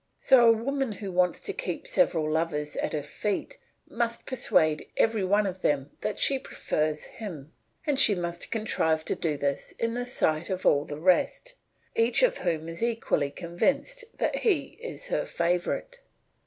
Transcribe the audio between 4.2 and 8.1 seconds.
persuade every one of them that she prefers him, and